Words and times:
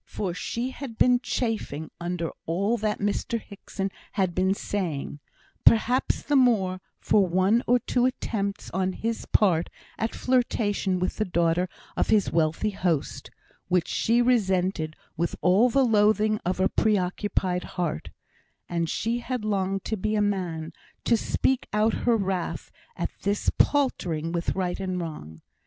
For 0.07 0.33
she 0.33 0.71
had 0.71 0.97
been 0.97 1.19
chafing 1.19 1.91
under 1.99 2.31
all 2.47 2.75
that 2.77 2.97
Mr 2.97 3.39
Hickson 3.39 3.91
had 4.13 4.33
been 4.33 4.55
saying, 4.55 5.19
perhaps 5.63 6.23
the 6.23 6.35
more 6.35 6.81
for 6.99 7.27
one 7.27 7.61
or 7.67 7.77
two 7.77 8.07
attempts 8.07 8.71
on 8.71 8.93
his 8.93 9.27
part 9.27 9.69
at 9.99 10.15
a 10.15 10.17
flirtation 10.17 10.97
with 10.99 11.17
the 11.17 11.25
daughter 11.25 11.69
of 11.95 12.07
his 12.09 12.31
wealthy 12.31 12.71
host, 12.71 13.29
which 13.67 13.87
she 13.87 14.23
resented 14.23 14.95
with 15.17 15.35
all 15.39 15.69
the 15.69 15.85
loathing 15.85 16.39
of 16.43 16.59
a 16.59 16.67
pre 16.67 16.97
occupied 16.97 17.63
heart; 17.65 18.09
and 18.67 18.89
she 18.89 19.19
had 19.19 19.45
longed 19.45 19.83
to 19.83 19.97
be 19.97 20.15
a 20.15 20.19
man, 20.21 20.73
to 21.03 21.15
speak 21.15 21.67
out 21.73 21.93
her 21.93 22.17
wrath 22.17 22.71
at 22.97 23.11
this 23.21 23.51
paltering 23.59 24.31
with 24.31 24.55
right 24.55 24.79
and 24.79 24.99
wrong. 24.99 25.41